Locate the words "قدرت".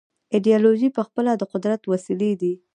1.53-1.81